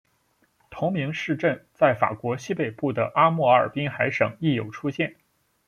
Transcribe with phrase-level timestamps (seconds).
[0.71, 5.15] 同名市镇在法国西北部的阿摩尔滨海省亦有出现。